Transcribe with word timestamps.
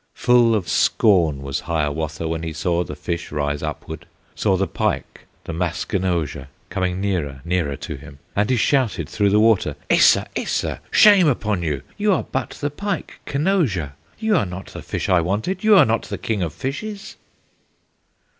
Full 0.15 0.55
of 0.55 0.67
scorn 0.67 1.43
was 1.43 1.59
Hiawatha 1.59 2.27
When 2.27 2.41
he 2.41 2.53
saw 2.53 2.83
the 2.83 2.95
fish 2.95 3.31
rise 3.31 3.61
upward, 3.61 4.07
Saw 4.33 4.57
the 4.57 4.65
pike, 4.65 5.27
the 5.43 5.53
Maskenozha, 5.53 6.47
Coming 6.71 6.99
nearer, 6.99 7.41
nearer 7.45 7.75
to 7.75 7.97
him, 7.97 8.17
And 8.35 8.49
he 8.49 8.55
shouted 8.55 9.07
through 9.07 9.29
the 9.29 9.39
water, 9.39 9.75
"Esa! 9.91 10.25
esa! 10.35 10.81
shame 10.89 11.27
upon 11.27 11.61
you! 11.61 11.83
You 11.97 12.13
are 12.13 12.23
but 12.31 12.49
the 12.61 12.71
pike, 12.71 13.19
Kenozha, 13.27 13.93
You 14.17 14.35
are 14.37 14.45
not 14.47 14.73
the 14.73 14.81
fish 14.81 15.07
I 15.07 15.21
wanted, 15.21 15.63
You 15.63 15.75
are 15.77 15.85
not 15.85 16.01
the 16.01 16.17
King 16.17 16.41
of 16.41 16.51
Fishes!" 16.51 17.17